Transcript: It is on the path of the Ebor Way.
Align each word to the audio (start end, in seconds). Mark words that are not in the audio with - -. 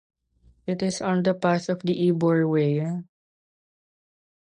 It 0.65 0.81
is 0.81 0.99
on 0.99 1.21
the 1.21 1.35
path 1.35 1.69
of 1.69 1.81
the 1.83 2.07
Ebor 2.09 2.47
Way. 2.47 3.03